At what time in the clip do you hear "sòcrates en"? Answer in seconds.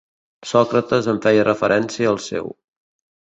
0.51-1.19